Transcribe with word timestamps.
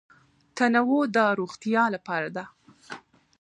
تنوع 0.57 1.03
د 1.15 1.17
روغتیا 1.39 1.83
لپاره 1.95 2.29
ده. 2.35 2.45